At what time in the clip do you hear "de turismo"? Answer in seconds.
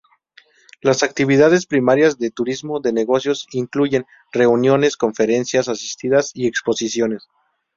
2.17-2.79